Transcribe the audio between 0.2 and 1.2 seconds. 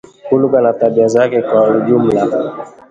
hulka na tabia